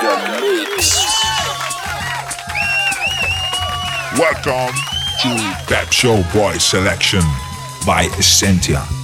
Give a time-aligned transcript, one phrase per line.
[0.00, 1.06] the mix.
[4.18, 4.74] Welcome
[5.20, 7.20] to Pep Show Boy Selection
[7.84, 8.99] by Essentia.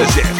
[0.00, 0.39] Music.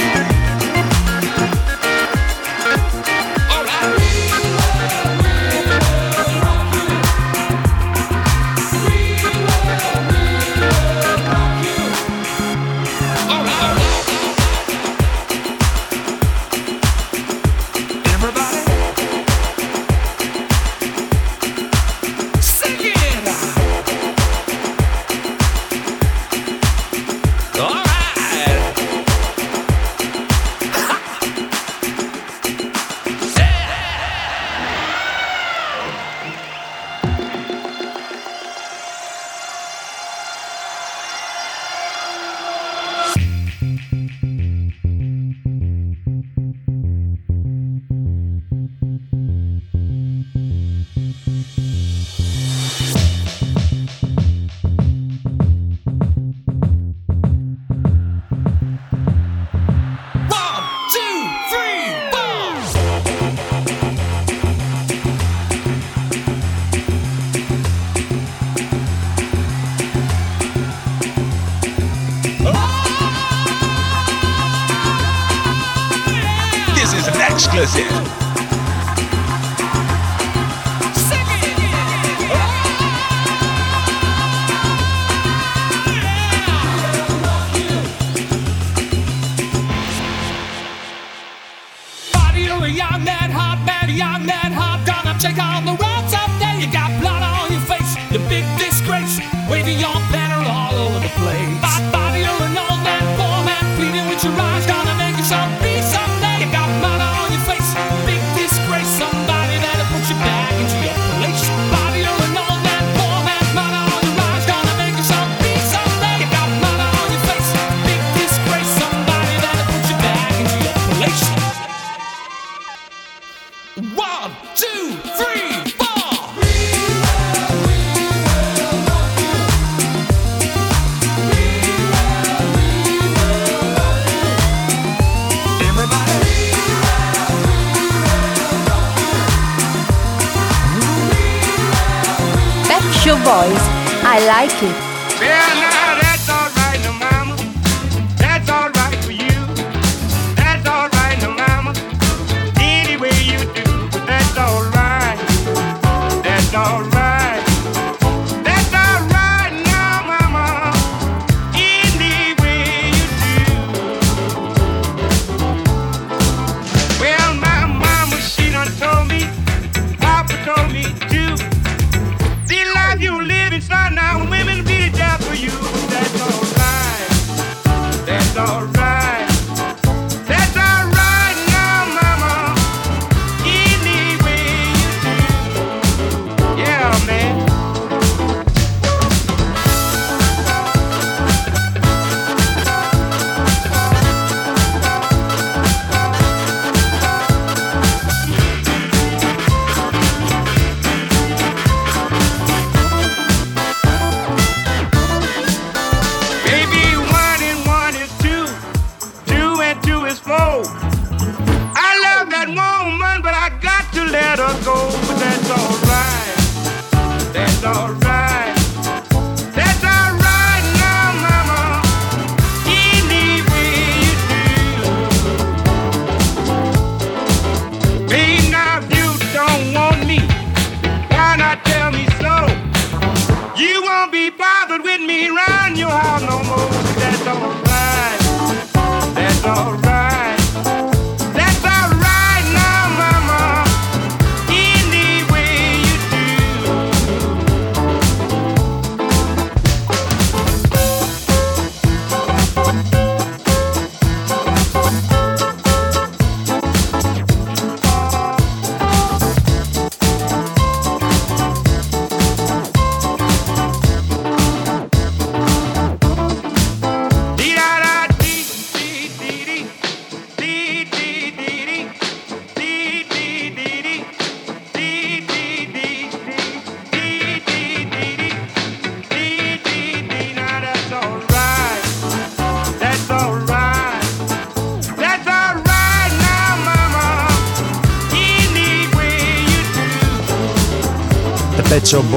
[144.40, 144.89] Like it.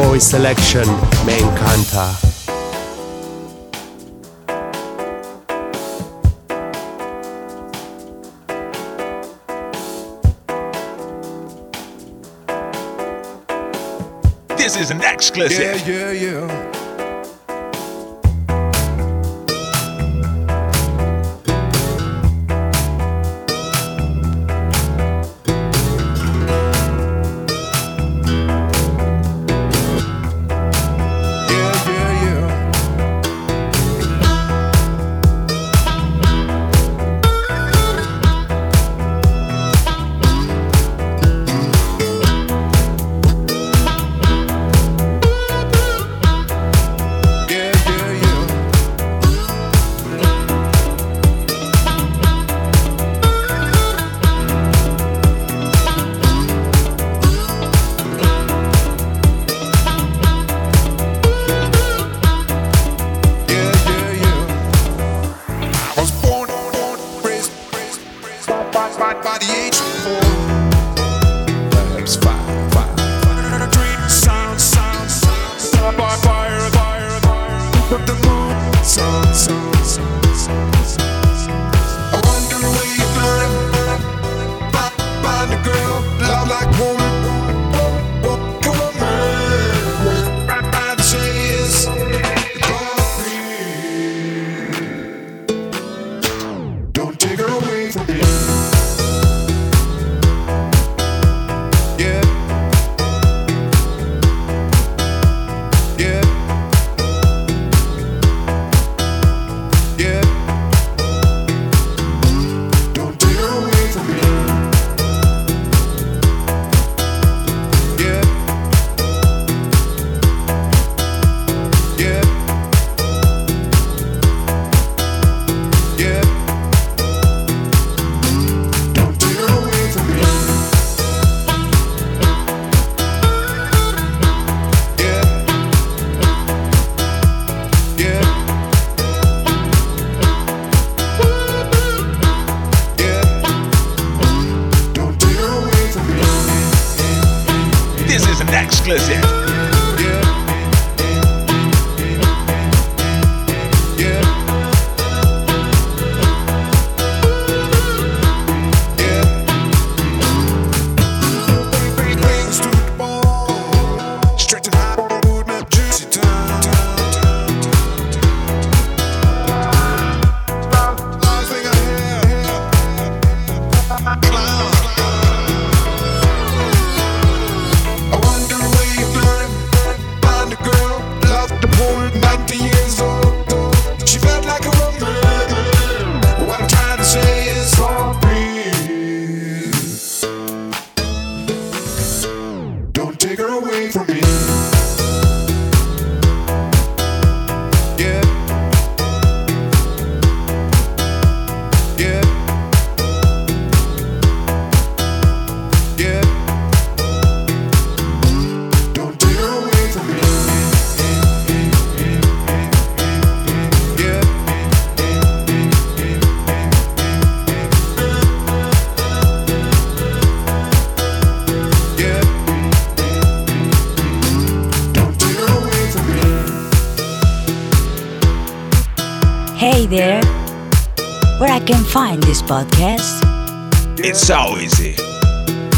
[0.04, 0.86] Boy Selection
[1.26, 2.12] me encanta.
[14.58, 15.88] This is an exclusive.
[15.88, 16.83] Yeah, yeah, yeah.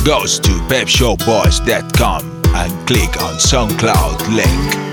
[0.06, 2.22] goes to pepshowboys.com
[2.54, 4.86] and click on SoundCloud link.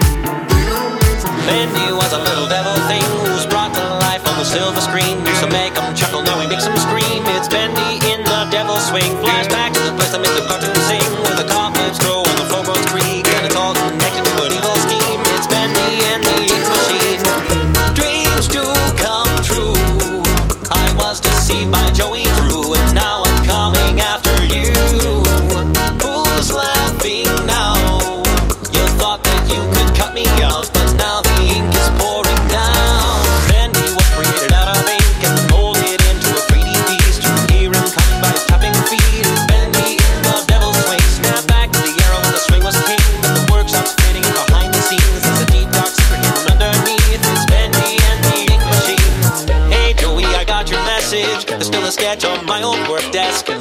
[1.92, 5.20] Was a little devil thing who's brought to life on the silver screen.
[5.26, 7.22] Used to make him chuckle, now him scream.
[7.36, 7.92] It's in the
[8.80, 9.12] swing.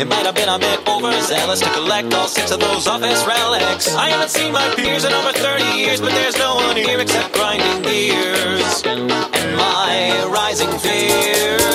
[0.02, 3.94] It might have been a bit overzealous to collect all six of those office relics.
[3.94, 7.36] I haven't seen my peers in over 30 years, but there's no one here except
[7.36, 11.72] grinding gears and my rising fears.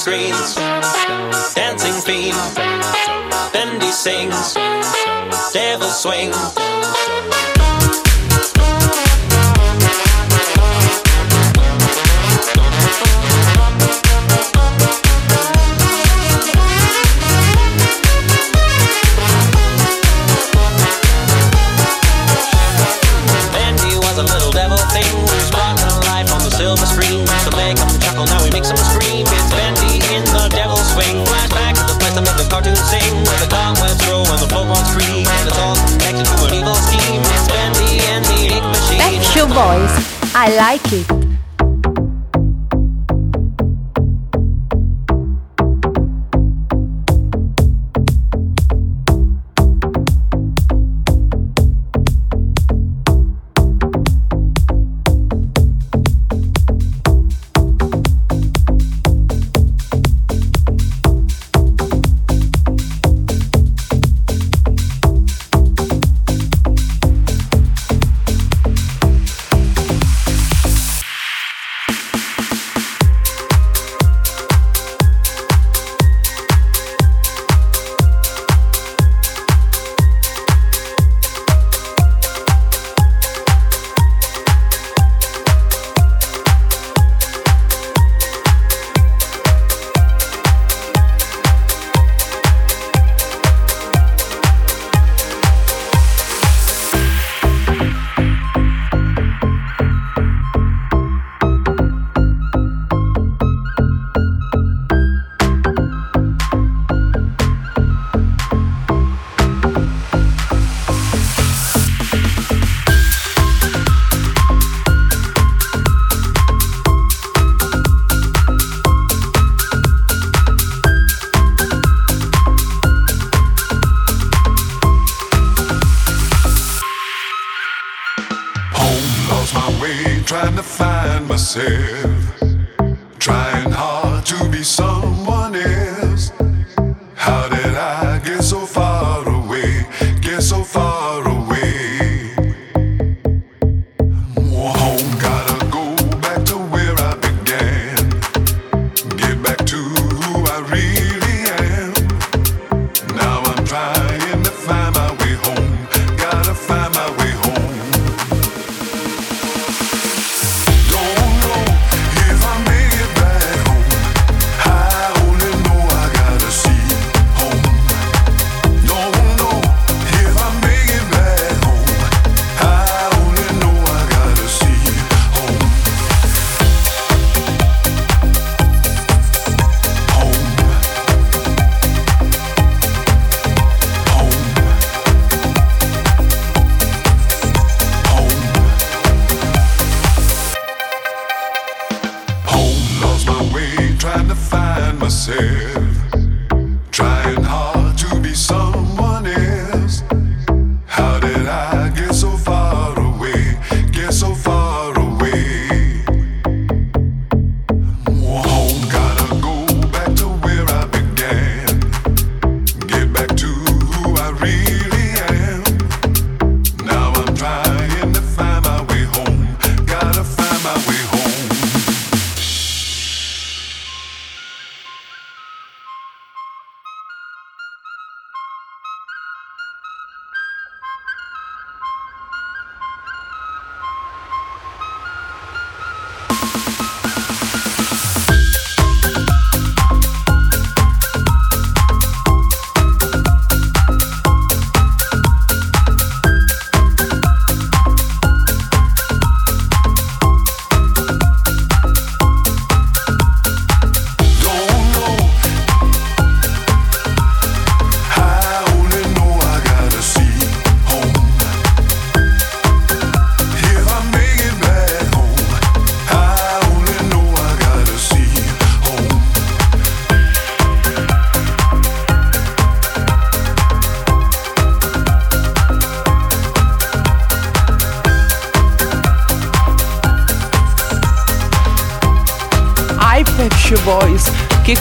[0.00, 0.54] screens.
[1.54, 2.34] Dancing fiend.
[3.52, 4.54] Bendy sings.
[5.52, 6.32] Devil swing.
[38.98, 39.46] Pep Show
[40.34, 41.19] I like it.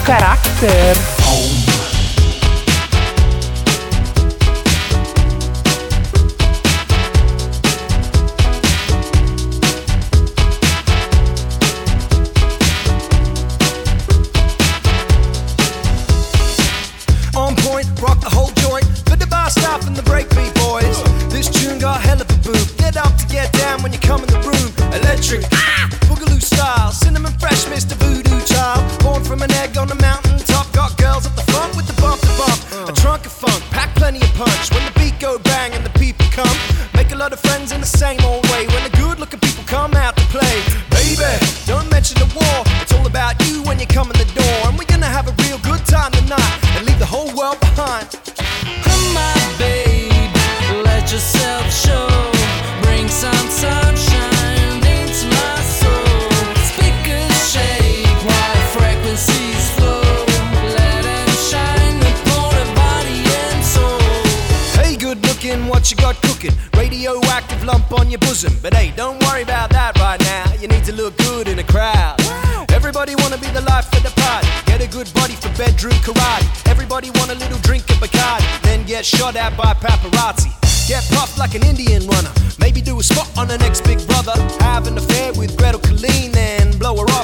[0.06, 1.19] характер.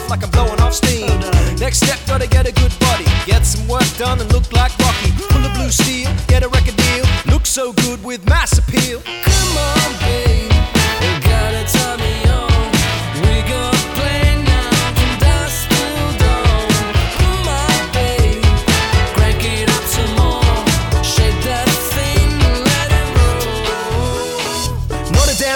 [0.06, 1.08] off like I'm blowing off steam.
[1.58, 5.12] Next step, gotta get a good body, get some work done and look like Rocky.
[5.30, 9.02] Pull the blue steel, get a record deal, look so good with mass appeal.
[9.02, 10.52] Come on, babe,
[11.02, 12.72] you gotta turn me on.
[13.22, 13.76] We go.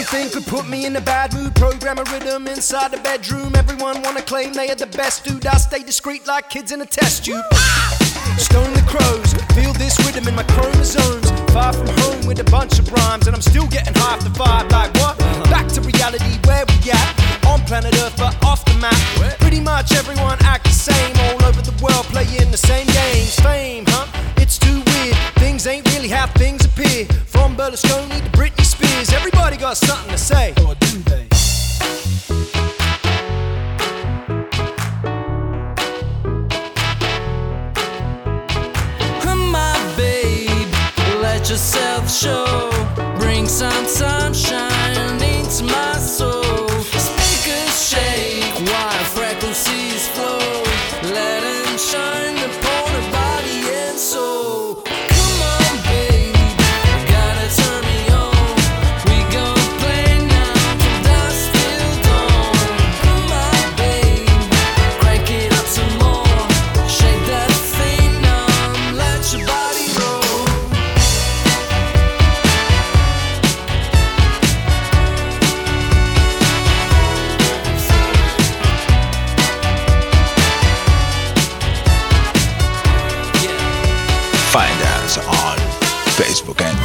[0.09, 3.53] thing could put me in a bad mood program a rhythm inside the bedroom.
[3.53, 5.45] Everyone wanna claim they are the best dude.
[5.45, 7.43] I stay discreet like kids in a test tube.
[8.37, 11.29] Stone the crows, feel this rhythm in my chromosomes.
[11.51, 14.71] Far from home with a bunch of rhymes, and I'm still getting half the vibe.
[14.71, 15.19] Like what?
[15.51, 17.45] Back to reality, where we at?
[17.45, 18.95] On planet Earth, but off the map.
[19.41, 23.35] Pretty much everyone act the same all over the world, playing the same games.
[23.41, 24.07] Fame, huh?
[24.37, 25.17] It's too weird.
[25.43, 27.03] Things ain't really how things appear.
[27.27, 30.53] From Berlusconi to Britney Spears, everybody got something to say.
[30.65, 31.27] Or do they?
[39.51, 40.71] My babe,
[41.21, 42.69] let yourself show.
[43.19, 44.68] Bring some sunshine.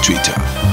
[0.04, 0.63] Twitter.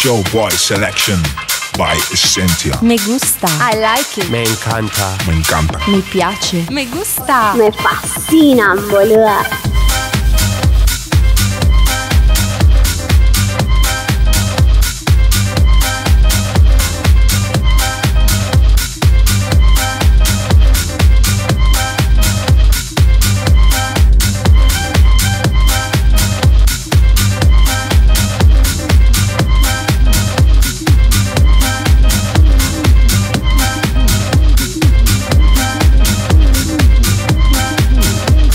[0.00, 1.20] show boy Selection
[1.76, 2.72] by Essentia.
[2.82, 3.48] Me gusta.
[3.60, 4.30] I like it.
[4.30, 5.14] Me encanta.
[5.26, 5.78] Me encanta.
[5.90, 6.66] Mi piace.
[6.70, 7.54] Me gusta.
[7.54, 9.89] Me fascina, boludo.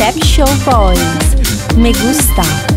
[0.06, 1.76] Reception Boys.
[1.76, 2.75] Me gusta.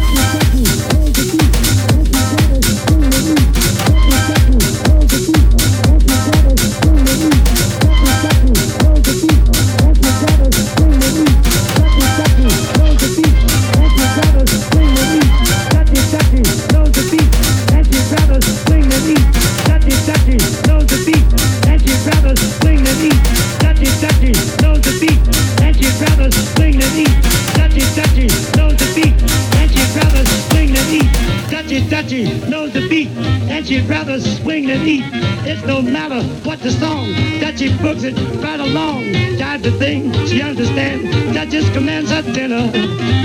[31.68, 35.04] Touchy, touchy, knows the beat, and she'd rather swing than eat.
[35.44, 39.04] It's no matter what the song, Touchy books it right along.
[39.36, 41.04] Jive the thing, she understands.
[41.34, 42.72] Duchess commands her dinner.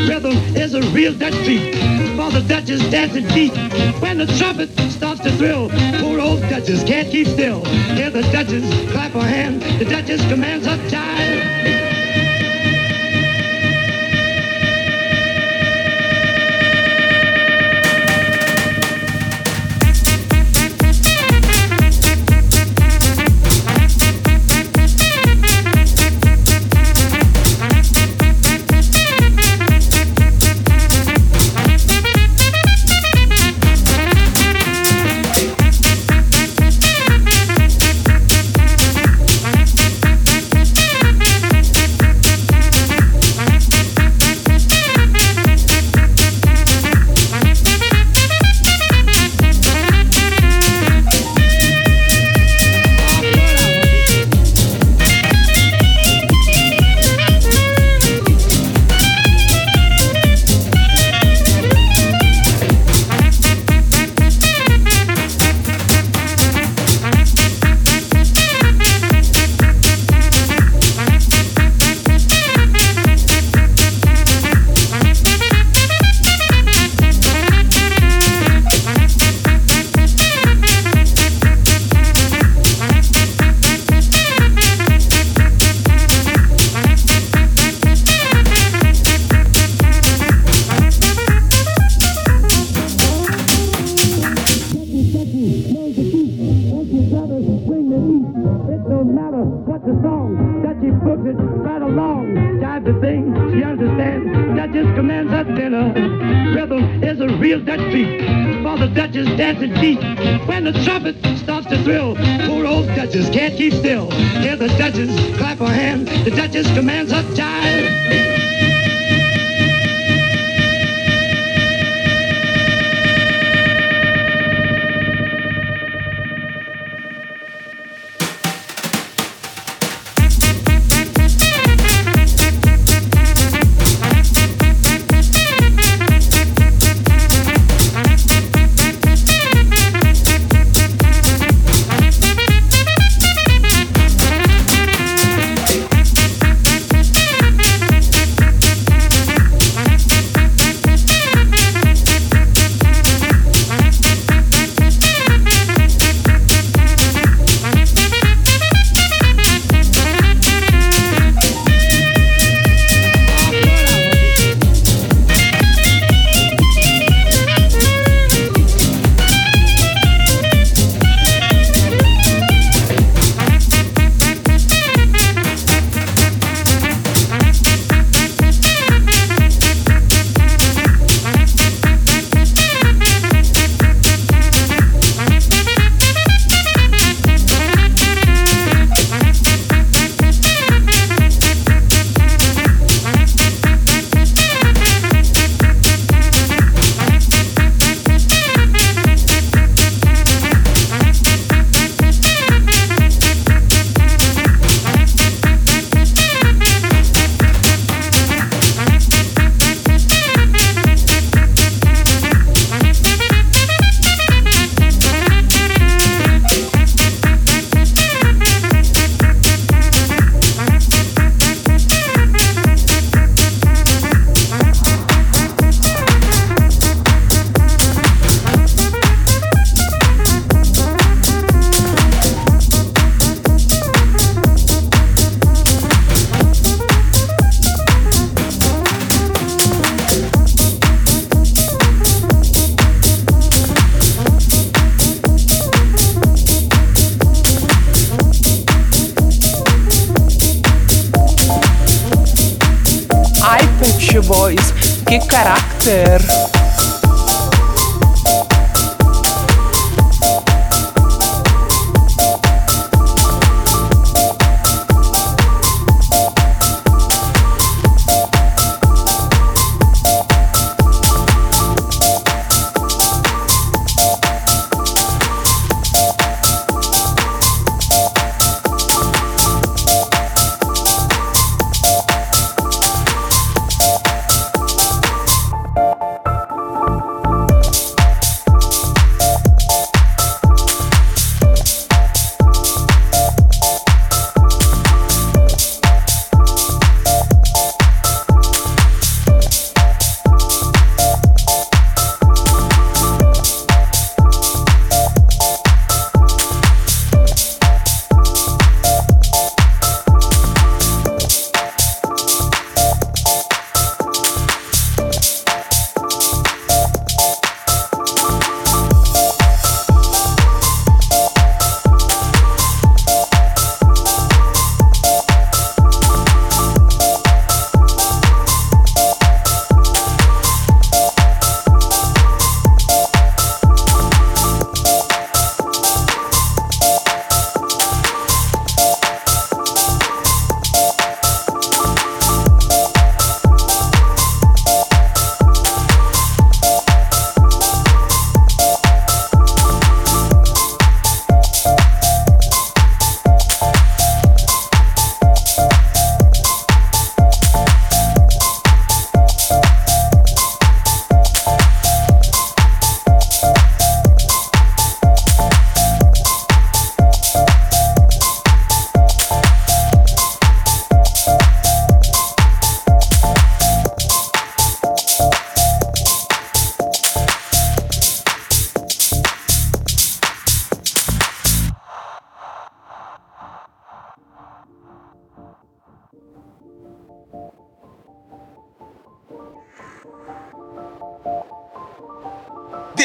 [0.09, 1.73] Rhythm is a real Dutch treat.
[2.17, 3.53] For the Duchess dancing beat.
[4.01, 5.69] When the trumpet starts to thrill,
[6.01, 7.63] poor old Duchess can't keep still.
[7.95, 9.61] Hear the Duchess clap her hand.
[9.79, 12.02] The Duchess commands her jive.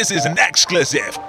[0.09, 1.28] This is an exclusive.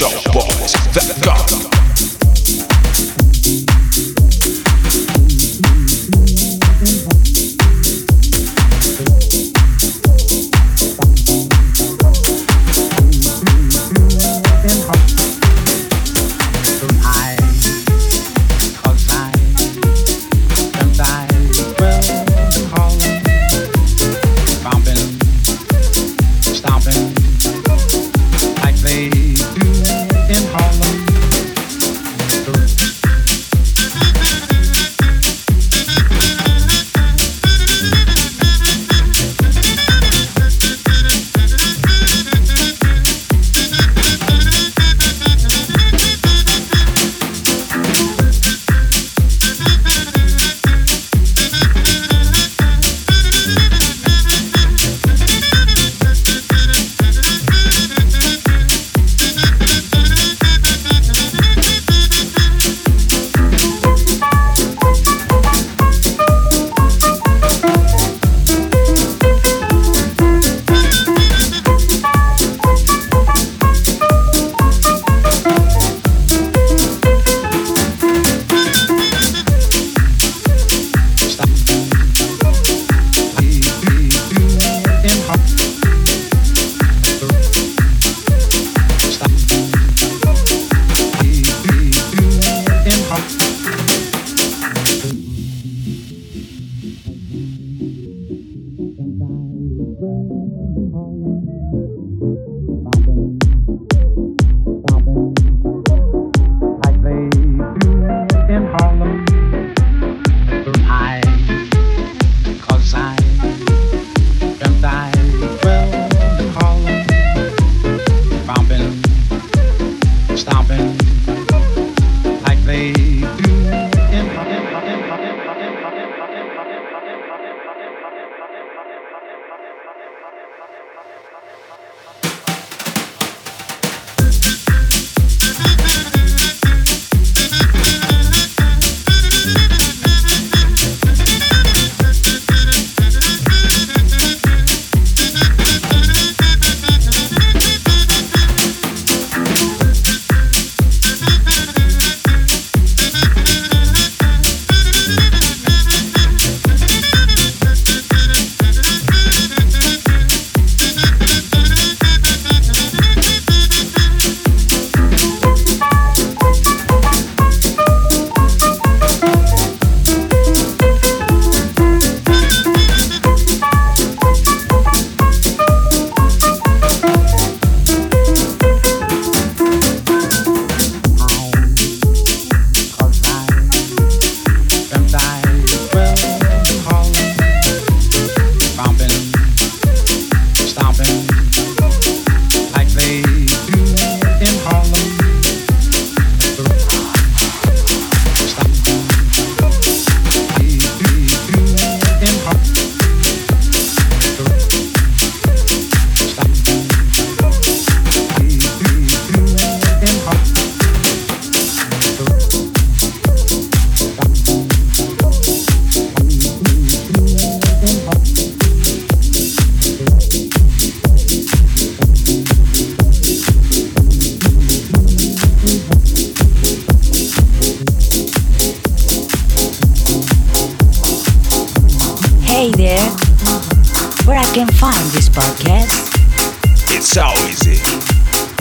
[0.00, 1.69] show boys that gun.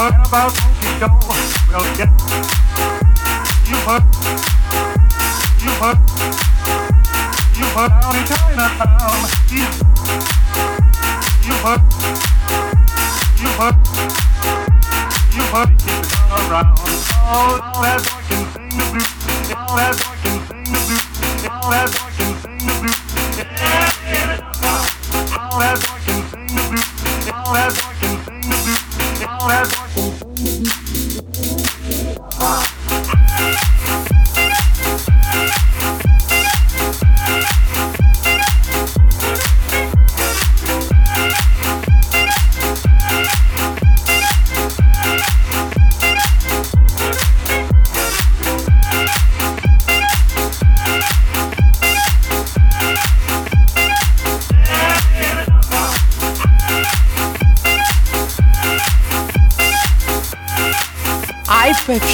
[0.00, 1.12] heard about Smoky Joe?
[1.68, 2.08] Well, yeah.
[3.68, 4.04] You heard.
[5.60, 6.00] You heard.
[7.52, 7.92] You heard.
[11.44, 11.82] You heard.
[13.36, 13.76] You heard.
[15.36, 15.70] You heard.
[15.84, 16.08] He's
[16.48, 16.80] around.
[17.20, 19.52] All, all that I can sing the blues.
[19.52, 21.44] All that I can sing the blues.
[21.44, 22.09] All that I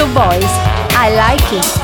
[0.00, 0.52] Show Boys.
[0.96, 1.79] I like it.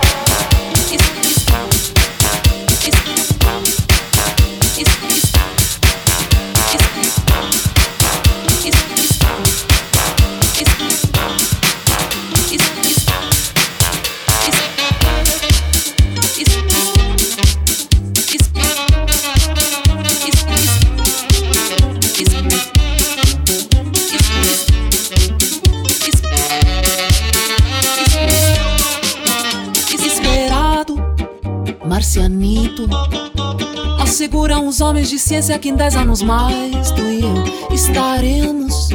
[34.76, 38.90] Os homens de ciência que em dez anos mais tu e eu estaremos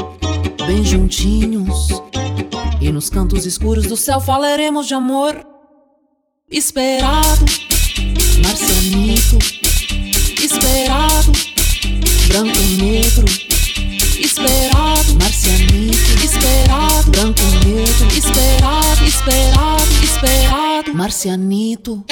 [0.67, 1.87] bem juntinhos.
[2.79, 5.43] E nos cantos escuros do céu falaremos de amor.
[6.51, 7.45] Esperado,
[8.43, 9.39] marcianito.
[10.39, 11.31] Esperado,
[12.27, 13.25] branco negro.
[14.19, 16.23] Esperado, marcianito.
[16.23, 18.07] Esperado, branco negro.
[18.15, 20.93] Esperado, esperado, esperado.
[20.93, 22.05] Marcianito.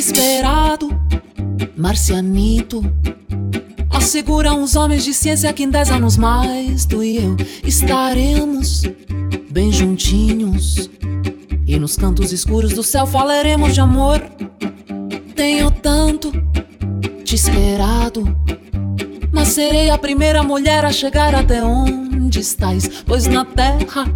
[0.00, 0.88] Esperado,
[1.76, 2.82] marcianito.
[3.90, 8.84] Asseguram os homens de ciência que em dez anos mais tu e eu estaremos
[9.50, 10.88] bem juntinhos.
[11.66, 14.22] E nos cantos escuros do céu falaremos de amor.
[15.34, 16.32] Tenho tanto
[17.22, 18.24] te esperado,
[19.30, 24.06] mas serei a primeira mulher a chegar até onde estás, pois na terra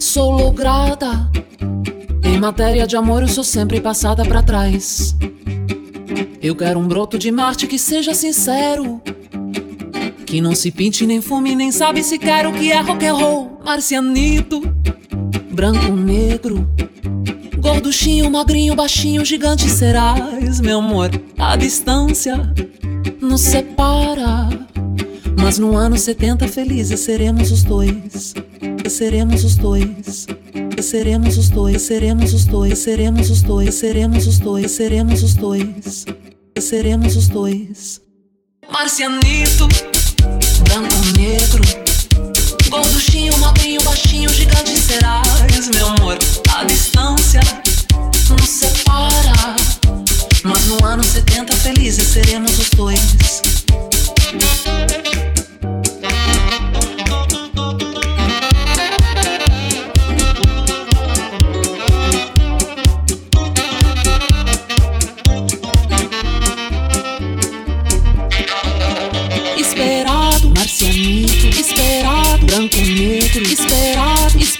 [0.00, 1.30] sou lograda.
[2.34, 5.14] Em matéria de amor, eu sou sempre passada pra trás.
[6.42, 9.00] Eu quero um broto de Marte que seja sincero.
[10.26, 13.14] Que não se pinte, nem fume, nem sabe se quer o que é rock and
[13.14, 13.60] roll.
[13.64, 14.62] Marcianito,
[15.52, 16.68] branco, negro.
[17.56, 21.10] Gorduchinho, magrinho, baixinho, gigante serás, meu amor.
[21.38, 22.52] A distância
[23.20, 24.48] nos separa.
[25.40, 28.34] Mas no ano 70 felizes seremos os dois.
[28.88, 30.26] Seremos os dois.
[30.84, 36.04] Seremos os dois, seremos os dois, seremos os dois, seremos os dois, seremos os dois.
[36.60, 38.02] Seremos os dois.
[38.70, 39.66] Marcianito,
[40.62, 41.64] branco, negro.
[42.68, 46.18] Gorduchinho, magrinho, baixinho, gigante serás, meu amor.
[46.54, 47.40] A distância
[48.28, 49.56] nos separa.
[50.44, 53.42] Mas no ano 70 felizes seremos os dois.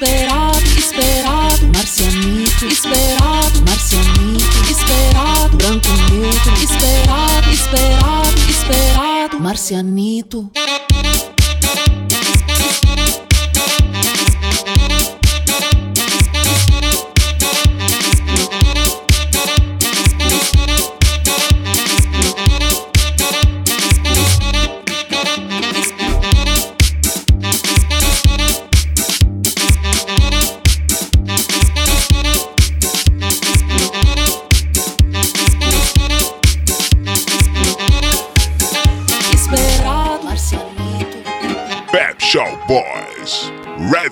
[0.05, 2.67] Esperado, esperado, marcianito.
[2.67, 4.71] Esperado, marcianito.
[4.71, 6.53] Esperado, branco, negro.
[6.63, 10.51] Esperado, esperado, esperado, marcianito.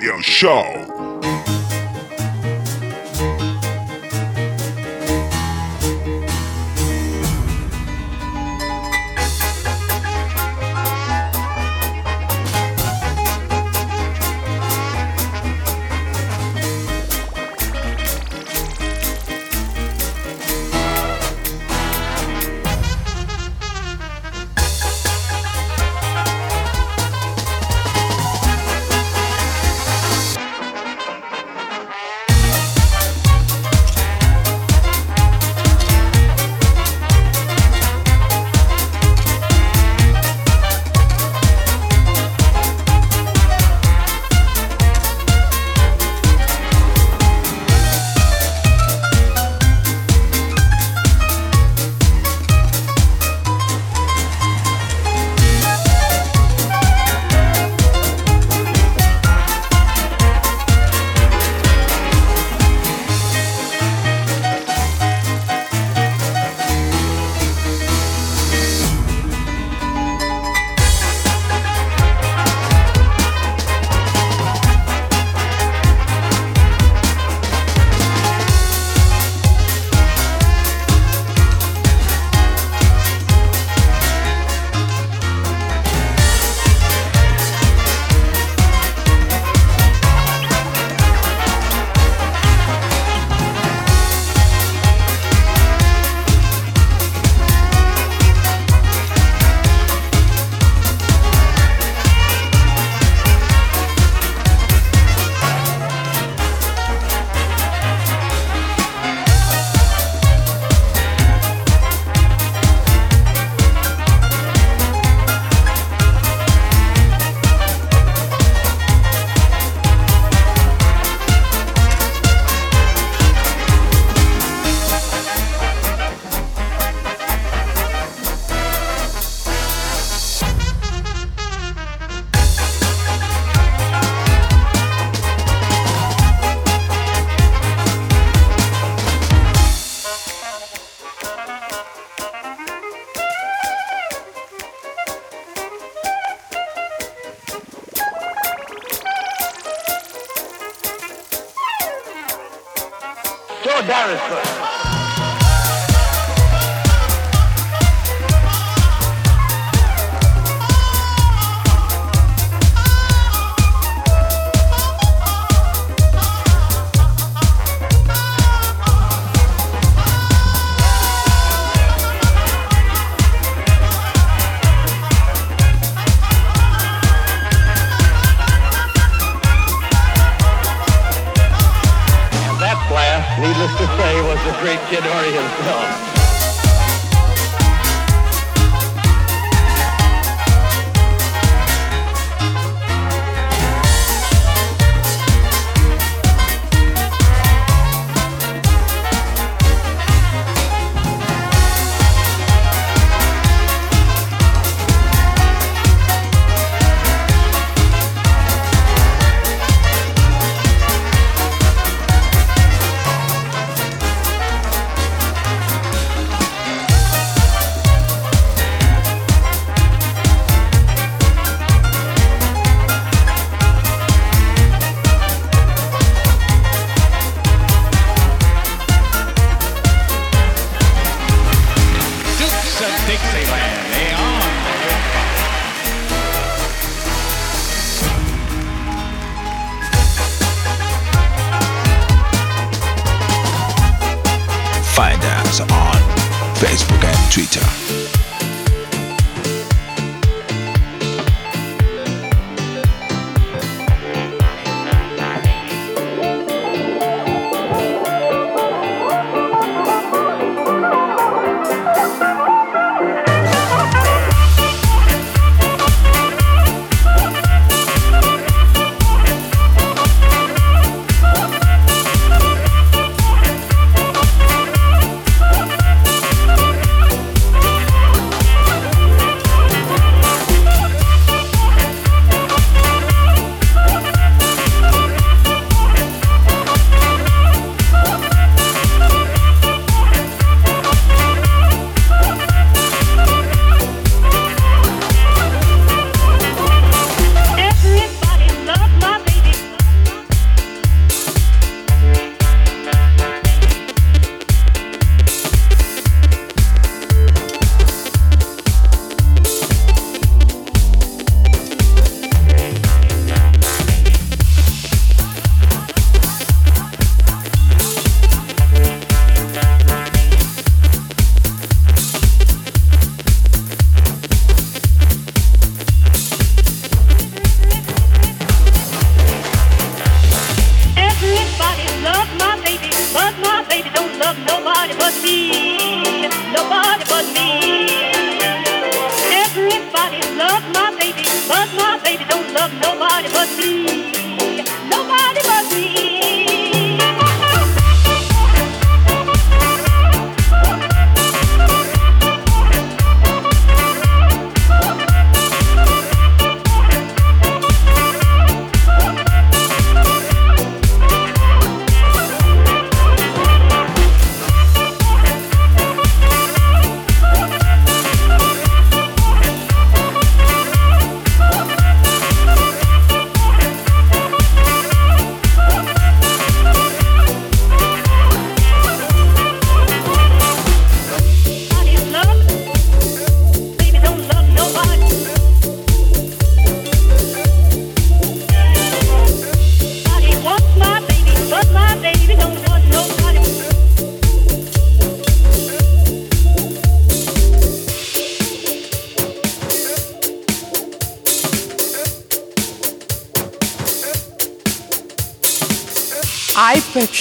[0.03, 0.82] Radio Show.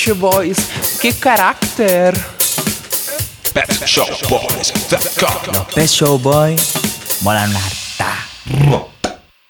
[0.02, 0.58] Beach Boys.
[1.00, 2.14] Que carácter!
[3.54, 4.72] Pet Show Boys,
[5.76, 6.56] Pet Show Boy,
[7.22, 7.71] bora na